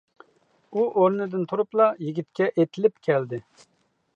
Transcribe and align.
ئۇ 0.77 0.85
ئورنىدىن 1.01 1.45
تۇرۇپلا 1.51 1.91
يىگىتكە 2.07 2.49
ئېتىلىپ 2.55 2.99
كەلدى. 3.09 3.43